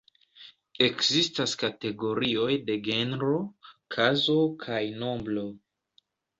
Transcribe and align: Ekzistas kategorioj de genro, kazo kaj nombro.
Ekzistas 0.85 1.53
kategorioj 1.65 2.49
de 2.71 2.79
genro, 2.89 3.37
kazo 3.99 4.41
kaj 4.67 4.83
nombro. 5.07 5.49